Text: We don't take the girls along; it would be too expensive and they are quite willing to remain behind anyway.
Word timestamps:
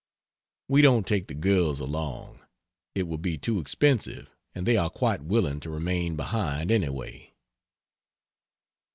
We 0.67 0.81
don't 0.81 1.05
take 1.05 1.27
the 1.27 1.35
girls 1.35 1.79
along; 1.79 2.39
it 2.95 3.03
would 3.05 3.21
be 3.21 3.37
too 3.37 3.59
expensive 3.59 4.31
and 4.55 4.65
they 4.65 4.75
are 4.75 4.89
quite 4.89 5.21
willing 5.21 5.59
to 5.59 5.69
remain 5.69 6.15
behind 6.15 6.71
anyway. 6.71 7.35